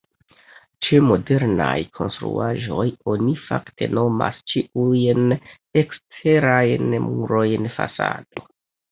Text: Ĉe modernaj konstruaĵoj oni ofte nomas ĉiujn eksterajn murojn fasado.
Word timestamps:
Ĉe 0.85 0.99
modernaj 1.07 1.73
konstruaĵoj 1.97 2.85
oni 3.15 3.35
ofte 3.57 3.89
nomas 3.97 4.39
ĉiujn 4.53 5.35
eksterajn 5.81 6.97
murojn 7.05 7.69
fasado. 7.77 8.47